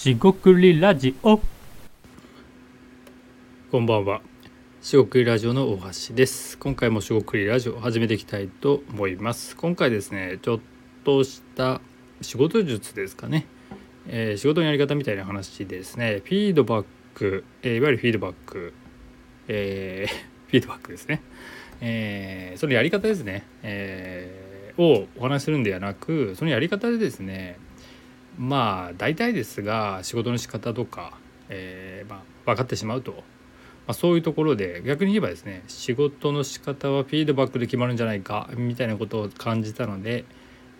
[0.00, 1.38] しごくりラジオ
[3.70, 4.22] こんばんは。
[4.80, 6.56] しごくりラジオの大橋です。
[6.56, 9.54] 今回もしごくりラジオ始めていきたいと思います。
[9.56, 10.60] 今回ですね、ちょっ
[11.04, 11.82] とした
[12.22, 13.44] 仕事術ですかね。
[14.06, 18.72] えー仕事のやり方みたいな話でですね、フィードバック、えーいわゆるフィードバック、
[19.48, 20.12] えー
[20.48, 21.20] フィードバックですね。
[21.82, 27.58] えーそのやり方ですね、えーをお話しするんではなく、そのやり方でですね、
[28.40, 31.12] まあ大体ですが仕事の仕方とか、
[31.50, 33.18] えーまあ、分かってしまうと、ま
[33.88, 40.24] あ、そういうところで逆に言えばですね仕事の仕方はフィードバックで決まるんじゃないかみたいなことを感じたので、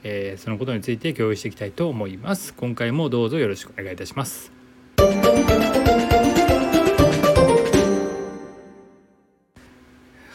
[0.05, 4.50] えーそのことについて共有していきたいと思います今回もどうぞよろしくお願いいたします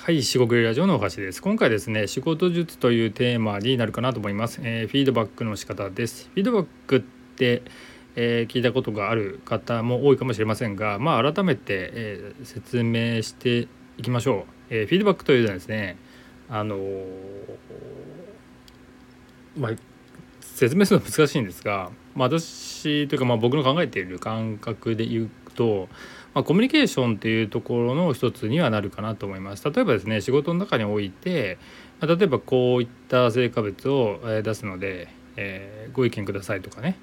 [0.05, 1.41] はい、四国ラジオのお箸です。
[1.41, 4.61] 今回ですね、仕事術というテーマになるかなと思います。
[4.61, 6.29] えーフィードバックの仕方です。
[6.31, 7.01] フィードバックっ、
[7.39, 14.51] えー聞いたことがある方も多いかもしれませんが、まあ改めて、えー説明していきましょう。
[14.69, 15.97] えーフィードバックというのはですね、
[16.49, 16.77] あの
[19.57, 19.71] まあ
[20.41, 25.89] 説明するのは難しいんですが、まあ、私というかまあ僕の考えている感覚で言うと、
[26.33, 29.69] まあ、コミュニケーションというところの一つにはなるかなと思います。
[29.69, 31.57] 例えばですね仕事の中において、
[31.99, 36.97] ま例えばこういった成果物を出すので、えーご意見くださいとかね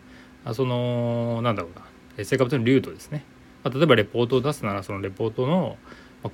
[0.45, 1.85] あそのなんだろうな。
[2.19, 3.25] えー成果物のルートですね、
[3.65, 5.79] まあ、例えばレポートを出すならそのレポートの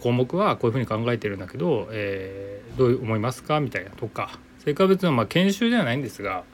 [0.01, 3.61] 項目はこういうふうに考えてるんだけど、えーどう思いますか？
[3.61, 3.91] みたいな。
[3.91, 4.39] とか。
[4.65, 6.45] 成果物のまあ研修ではないんですが、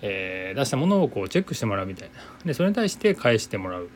[0.00, 2.14] えー出したものをこうチェックしてもらうみたいな。
[2.44, 3.88] でそれに対して返してもらう。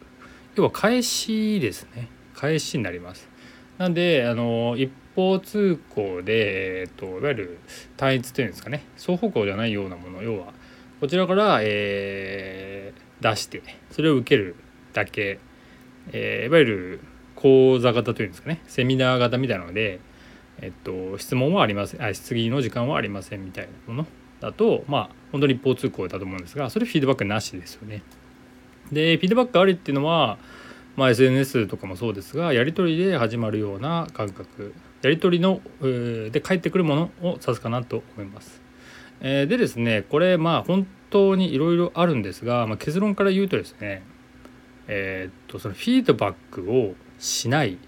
[0.54, 2.08] 要は返しですね。
[2.34, 3.28] 返しになります。
[3.78, 7.58] なんであの一方通行で、えー、といわゆる
[7.96, 8.84] 単一というんですかね。
[8.96, 10.22] 双方向じゃないようなもの。
[10.22, 10.52] 要は
[11.00, 14.56] こちらから、えー出してそれを受ける
[14.92, 15.38] だけ、
[16.12, 17.00] えーいわゆる
[17.34, 20.00] 講座型というんですかねセミナー型みたいなので、
[20.60, 24.06] えっと、質問はありませんあ質疑の時間はありませんみたいなもの
[24.40, 28.02] だとまあ本当に一方通行だと思うんですがそれフィードバックなしですよね。
[28.92, 30.38] でフィードバックありっていうのは、
[30.96, 38.65] まあ、SNS とかもそうですがやり取りで始まるような感覚やり取りの、えーで返ってくるものを指すかなと思います。
[39.20, 44.02] えーでですねこれまあ本当にいろいろあるんですが、まあ、結論から言うとですね
[44.88, 47.78] えーっとそのフィードバックをしない、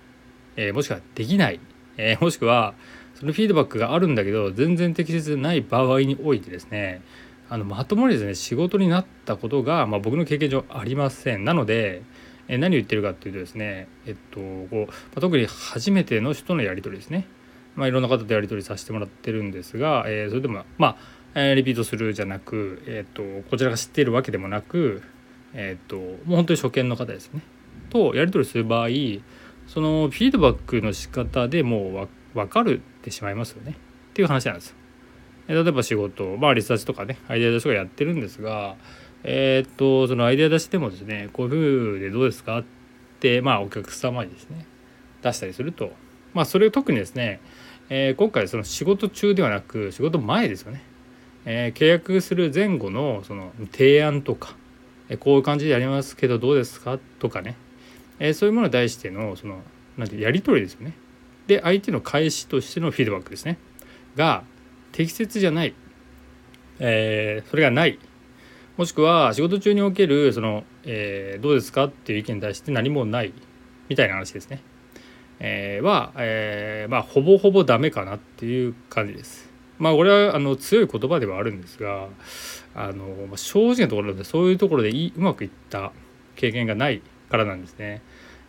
[0.56, 1.60] えーもしくはできない、
[1.96, 2.74] えーもしくは
[3.14, 7.02] そのフィードバックがあるんだけど全然適切でない場合においてですね
[7.50, 11.44] あのまともにですね仕事になったことが、まあ、僕の経験上ありません。
[11.44, 12.02] なので、
[12.46, 17.26] えー何を言ってるかっていうとですねえっとこう、まあ特に初めての人のやり取りですね。
[17.74, 20.96] まあ、いろんな方とやり取りさせてもらってるんですが、えーそれでもまあ、
[21.54, 25.02] リピートするじゃなく、えー、とこちらが知っているわけでもなく、
[25.54, 27.42] えー、ともう本当に初見の方ですね。
[27.90, 28.88] とやり取りする場合
[29.66, 33.72] そのフィードバックの仕方でもう分かるってしまいますよね。
[33.72, 33.74] っ
[34.14, 34.76] ていう話なんですよ。
[35.48, 38.76] 例えば仕事、まあ、リサーチとかねアイデア出しとかやってるんですが
[39.24, 42.64] えっ、とそのアイデア出しでもですねこういう風でどうですかっ
[43.20, 44.66] てまあお客様にですね
[45.22, 45.92] 出したりすると。
[46.34, 47.40] まあそれを特にですね
[47.88, 50.82] えー今回その仕事中ではなく仕事前ですよね、
[51.44, 54.56] えー契約する前後のその提案とか、
[55.08, 56.98] えーこういう感じでやりますけどどうですか？
[57.18, 57.56] とかね、
[58.18, 59.62] えーそういうものに対してのその
[59.96, 60.92] なんてやり取りですよね。
[61.46, 63.58] で相手の返しとしてのフィードバックですね。
[64.16, 64.44] が
[64.92, 65.74] 適切じゃない、
[66.78, 67.98] えーそれがない。
[68.76, 73.32] もしくは仕事中におけるその、えーどうですかっていう意見に対して何もない。
[73.88, 74.62] みたいな話ですね。
[75.40, 79.47] えーは、えーまあほぼほぼダメかなっていう感じです。
[79.78, 82.08] まあこれはあの強い言葉ではあるんですが
[82.74, 85.92] あの、正直なところでそういうところでうまくいった
[86.36, 88.02] 経験がないからなんですね。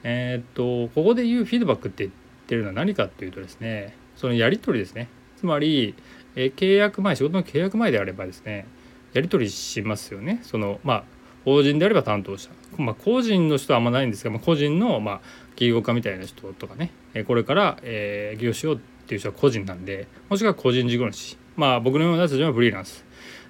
[0.03, 2.15] えーっとここで言うフィードバックって言っ
[2.47, 5.09] てるのは何かっていうとですねそのやり取りですね。
[5.37, 5.95] つまり、
[6.35, 8.65] えー契約前仕事の契約前であればですね
[9.13, 10.39] やり取りしますよね。
[10.43, 11.03] そのまあ
[11.45, 15.21] 法人であれば担当者、まあ、個人の人はあんまないんですが、まあ、個人の、まあ、
[15.55, 16.91] 起業家みたいな人とかね
[17.27, 21.35] これから、えー、起業しようっていう人は個人なんでもしくは個人事業主。
[21.55, 23.03] まあ僕のような人たちはフリーランス。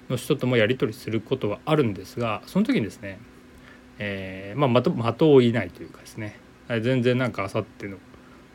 [0.08, 3.20] の人ともやり取りすることはあるんですがその時にですね、
[3.98, 6.38] えーまあ、的的をいないというかですね。
[6.82, 7.98] 全然なんかあさっての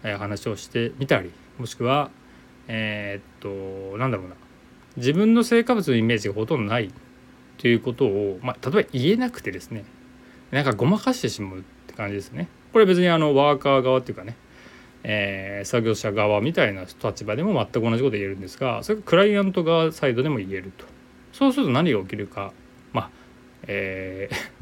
[0.02, 2.10] 話をしてみたりもしくは
[2.68, 4.36] えーっとなんだろうな。
[4.98, 6.92] 自分の成果物のイメージがほとんどない
[7.60, 9.86] ということを、まあ、例えば言えなくてですね。
[10.50, 12.48] なんかごまかしてしまうって感じですね。
[12.74, 14.36] これ別にあのワーカー側っていうかね、
[15.08, 20.86] えー作業者側みたいな立場でも全く同じこと言えるんですがそれがクライアント側サイドでも言えると。
[21.32, 22.52] そうすると何が起きるか。
[22.92, 23.10] まあ
[23.68, 24.56] えー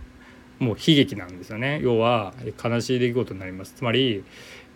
[0.63, 1.81] もう悲劇なんですよね。
[1.84, 3.74] 要は悲しい出来事になります。
[3.74, 4.24] つまり、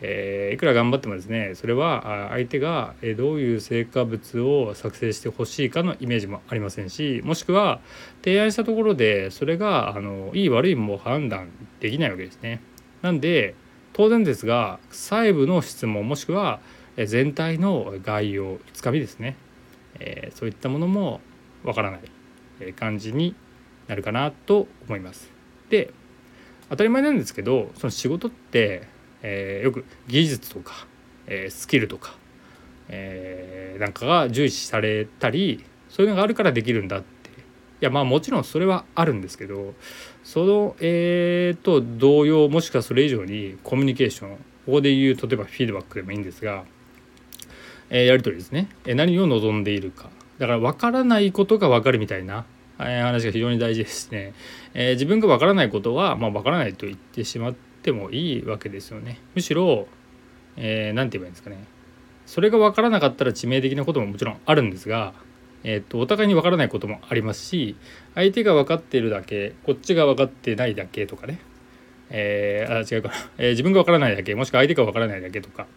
[0.02, 7.80] えー、いくら頑張ってもですねそれは相手がどういう成果物を作成してほしいかのイメージもありませんしもしくは
[8.24, 11.50] 提案したところでそれがあのいい悪いも判断
[11.80, 12.62] できないわけですね。
[13.02, 13.56] なんで
[13.97, 16.59] 当然ですが細部の質問もしくは
[17.03, 19.35] 全体の概要つかみですね、
[19.99, 21.19] え、そういったものも
[21.63, 21.97] わからな
[22.67, 23.35] い感じに
[23.88, 25.31] なるかなと思います。
[25.71, 25.91] で
[26.69, 28.83] 当たり前なんですけどその仕事って、
[29.23, 30.85] えー、よく技術とか、
[31.25, 32.15] えー、スキルとか、
[32.89, 37.03] えー、なんかが重視されたりそういうのがあるからできるんだっ
[37.79, 39.74] いやまあもちろんそれはあるんですけど
[40.24, 46.63] そのえー、と同様もしくはそれ以上にコミュニケーションここで言う例えばフィードバックでもいいんですが、
[47.89, 50.09] えー、やり取りですね、え何を望んでいるか
[50.39, 52.45] だから分からないことが分かるみたいな
[52.77, 54.33] 話が非常に大事ですね。
[54.73, 59.19] えー、自分がわからないことは、まあ、わからないと言ってしまってもいいわけですよね。
[59.33, 59.88] むしろ、
[60.57, 61.65] えー、て言えばいいんですかね。
[62.25, 65.13] それが分からなかったら致命的なことももちろんあるんですが、
[65.63, 67.75] えーと、お互いに分からないこともありますし
[68.15, 71.39] 相手が分かっているだけこっちが分かってないだけとかね、
[72.09, 73.09] えー、あ違うか。
[73.09, 75.68] な、 えー、自分が分からないだけもしくは相手が分からないだけとか。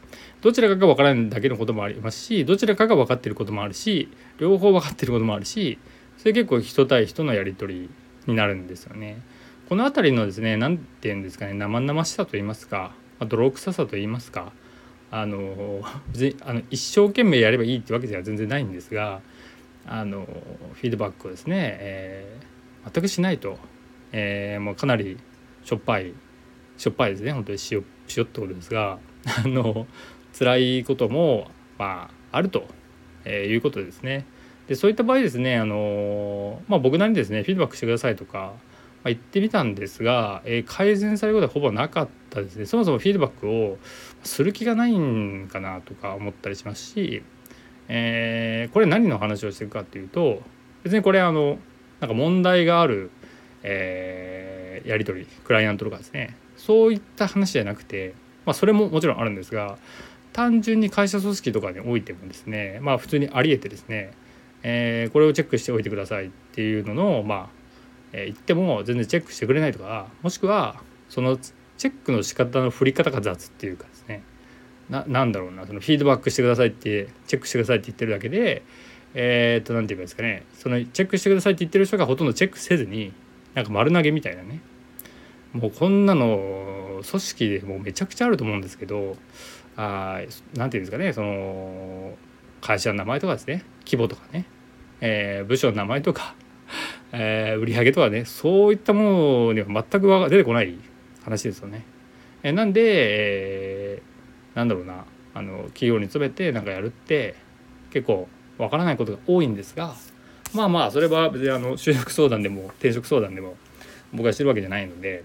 [0.43, 5.79] どちらかが分からないだけのこともありますしどちらかが分かっていることもあるし両方分かっていることもあるし
[6.17, 7.91] それ結構人対人のやり取り
[8.27, 9.21] になるんですよね。
[9.69, 14.53] この辺りのですね何て言うんですかね生々しさと言いますか、まあ、泥臭さと言いますか
[15.12, 15.81] あの
[16.43, 19.21] あの一生懸命やればいいってわけでは全然ないんですが
[19.91, 23.59] あのフィードバックをですね、えー、全くしないと、
[24.13, 25.19] えー、もうかなり
[25.65, 26.15] しょっぱい
[26.79, 27.85] しょっぱいですね本当に塩
[28.17, 29.01] 塩ってことですが
[29.45, 29.89] あの
[30.39, 32.69] 辛いこともまああると、
[33.25, 34.25] えー、いうことですね。
[34.69, 43.79] でそういった場合ですねあの、まあ、僕なりにですねフィードバックしてくださいとか、まあ、言ってみたんですが、えー、改善されることはほぼなかったですねそもそもフィードバックを
[44.23, 47.25] する気がないんかなとか思ったりしますし、
[47.93, 50.43] えー、これ何の話をしていくかっていうと
[50.85, 51.59] 別にこれあの
[51.99, 53.11] なんか問題がある、
[53.65, 56.37] えー、やり取りクライアントとかですね。
[56.57, 58.15] そういった話じゃなくて、
[58.47, 59.79] まあ、それももちろんあるんですが
[60.33, 64.13] 単純に会社組織とかにおいてもですねまあ普通にありえてですね
[64.63, 67.49] えー、これをチェックしておいてくださいっていうののまあ、
[68.13, 70.77] え、言っても全然チェックしてくれないとかもしくは
[71.09, 74.23] そのチェックの仕方の振り方が雑っていうかですね。
[74.91, 78.63] ななんだろうなそのフィードバックしてくださいってチェックしてくださいって言ってるだけで
[79.15, 80.45] えー、っと何て言うんですかね。
[80.55, 83.13] そのチェックしてくださいって言ってる人がほとんどチェックせずに
[83.55, 84.61] なんか丸投げみたいなね。
[85.53, 89.17] もうこんなの組織でもうめちゃくちゃあると思うんですけど
[89.77, 91.13] あなんて言うんですかね。
[91.13, 92.17] その
[92.61, 93.65] 会社の名前とかですね。
[93.85, 94.45] 規模とかね、
[95.01, 96.35] えー、部署の名前とか、
[97.13, 98.25] えー、売上とかね。
[98.25, 100.77] そういったものには全く出てこない
[101.25, 101.85] 話ですよね。
[102.43, 103.60] えー、なんで、えー、
[104.61, 105.05] なんだろうな
[105.35, 107.35] あの企業に詰めてなんかやるって
[107.91, 108.29] 結構
[108.59, 109.95] わからないことが多いんですが
[110.53, 113.57] まあまあそれは別にあの就職相談でも転職相談でも
[114.12, 115.25] 僕はしてるわけじゃないので。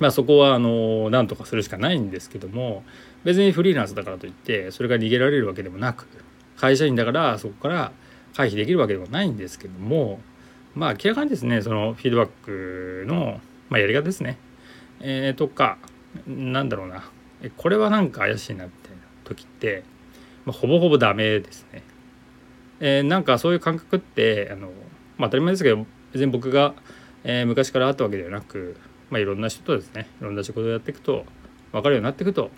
[0.00, 2.82] まあ、そこはあの何とかするしかないんですけども
[3.22, 6.08] 別にフリーランスだからといってそれが逃げられるわけでもなく
[6.56, 7.92] 会社員だからそこから
[8.34, 10.18] 回避できるわけではないんですけども
[10.74, 14.36] まあ明らかにですねそのフィードバックの、まあ、やり方ですね、
[15.00, 15.78] えー、とか
[16.26, 17.04] なんだろうな
[17.50, 19.84] これはなんか怪しいなみたいな時って、
[20.44, 21.82] まあ、ほぼほぼダメですね。
[22.80, 24.68] えー、なんかそういう感覚ってあの、
[25.16, 26.74] まあ、当たり前ですけど別に僕が、
[27.22, 28.76] えー、昔からあったわけではなく、
[29.10, 31.24] まあ、いろんな人とですねいろんな仕事をやっていくと
[31.72, 32.50] 分かるようになっていくと、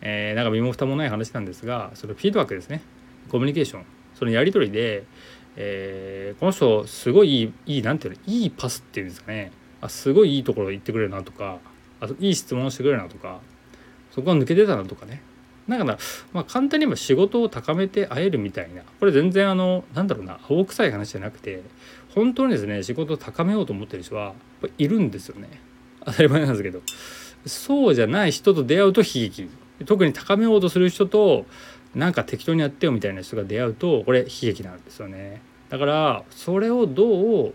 [0.00, 2.82] えー、なんか身も蓋もない話なんですがそのフィードバックですね。
[3.30, 3.84] コミュニケーション。
[4.14, 5.04] そのやり取りで、
[5.56, 9.52] えー、この人すごいいいいいなんていうのいいパスっていうんですかね。
[9.80, 11.58] あすごいいいところ言ってくれるなとか
[12.00, 13.40] あいい質問してくれるなとか
[14.14, 15.22] そこが抜けてたなとかね。
[15.68, 15.98] だから、
[16.32, 18.82] まあ、簡単に言えば仕事を高めて会えるみたいな。
[19.00, 21.62] これ全然あのなんだろうな青臭い話じゃなくて
[22.14, 24.34] 本当にですね仕事を高めようと思ってる人は
[24.78, 25.48] いるんですよね。
[26.04, 26.80] 当たり前なんですけど。
[27.46, 29.48] そうじゃない人と出会うと悲劇。
[29.86, 31.46] 特に高めようとする人と
[31.94, 35.42] なんか適当にやってよみたいな人が出会うとこれ悲劇なんですよね。
[35.68, 37.54] だからそれをどう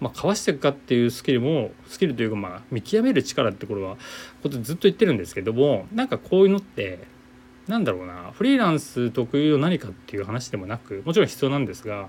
[0.00, 3.96] まあ、かわしていくかっていうスキルもスキルというかまあ見極める力ってこれは
[4.42, 7.04] ことずっと言ってるんですけどもなんかこういうのって
[7.68, 12.08] なんだろうなフリーランス特有の何かっていう話でもなくもちろん必要なんですが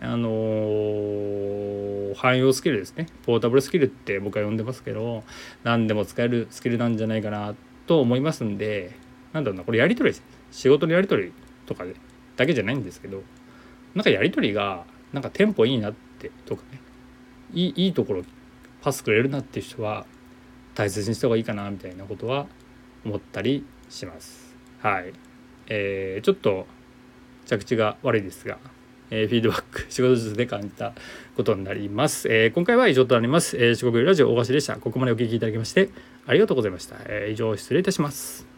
[0.00, 3.06] あのー、汎用スキルですね。
[3.24, 5.22] ポータブルスキルって僕は呼んでますけど
[5.62, 7.54] 何でも使えるスキルなんじゃないかな
[7.86, 8.96] と思いますんで
[9.32, 10.18] なんだろうなこれやり取り
[10.50, 11.32] 仕事のやり取り
[11.66, 11.94] とかで
[12.36, 13.22] だけじゃないんですけど
[13.94, 16.80] なんかやり取りがなんかテンポいいなってとかね
[17.52, 18.22] いいいいところ
[18.80, 20.06] パスくれるなっていう人は
[20.74, 22.46] 大切にした方がいいかなみたいなことは
[23.04, 24.54] 思ったりします。
[24.80, 25.12] はい、
[25.68, 26.66] えーちょっと
[27.46, 28.58] 着地が悪いですが、
[29.10, 30.92] えーフィードバック仕事術で感じた
[31.36, 32.28] ことになります。
[32.28, 33.56] えー今回は以上となります。
[33.56, 34.76] えー四国ラジオ大橋でした。
[34.76, 35.90] ここまでお聞きいただきまして
[36.26, 36.96] ありがとうございました。
[37.06, 38.51] えー以上失礼いたします。